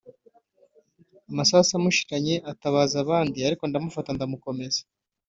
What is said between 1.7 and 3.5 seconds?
amushiranye atabaza abandi